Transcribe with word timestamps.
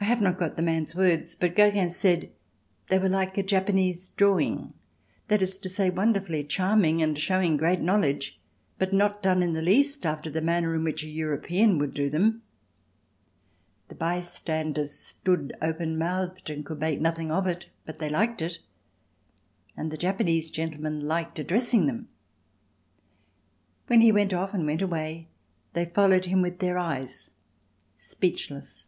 I 0.00 0.04
have 0.06 0.20
not 0.20 0.56
the 0.56 0.62
man's 0.62 0.96
words 0.96 1.36
but 1.36 1.54
Gogin 1.54 1.88
said 1.92 2.30
they 2.88 2.98
were 2.98 3.08
like 3.08 3.38
a 3.38 3.42
Japanese 3.44 4.08
drawing, 4.08 4.72
that 5.28 5.40
is 5.42 5.56
to 5.58 5.68
say, 5.68 5.90
wonderfully 5.90 6.42
charming, 6.42 7.00
and 7.00 7.16
showing 7.16 7.56
great 7.56 7.80
knowledge 7.80 8.40
but 8.80 8.92
not 8.92 9.22
done 9.22 9.44
in 9.44 9.52
the 9.52 9.62
least 9.62 10.04
after 10.04 10.28
the 10.28 10.40
manner 10.40 10.74
in 10.74 10.82
which 10.82 11.04
a 11.04 11.08
European 11.08 11.78
would 11.78 11.94
do 11.94 12.10
them. 12.10 12.42
The 13.86 13.94
bystanders 13.94 14.90
stood 14.92 15.52
open 15.62 15.96
mouthed 15.96 16.50
and 16.50 16.66
could 16.66 16.80
make 16.80 17.00
nothing 17.00 17.30
of 17.30 17.46
it, 17.46 17.66
but 17.86 18.00
they 18.00 18.08
liked 18.08 18.42
it, 18.42 18.58
and 19.76 19.92
the 19.92 19.96
Japanese 19.96 20.50
gentleman 20.50 21.02
liked 21.06 21.38
addressing 21.38 21.86
them. 21.86 22.08
When 23.86 24.00
he 24.00 24.10
left 24.10 24.32
off 24.34 24.52
and 24.52 24.66
went 24.66 24.82
away 24.82 25.28
they 25.74 25.84
followed 25.84 26.24
him 26.24 26.42
with 26.42 26.58
their 26.58 26.76
eyes, 26.76 27.30
speechless. 28.00 28.82